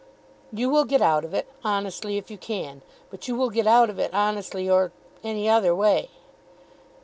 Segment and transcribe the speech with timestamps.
[0.51, 3.87] "You will get out of it, honestly if you can; but you will get out
[3.87, 4.91] of it honestly or
[5.23, 6.09] any other way."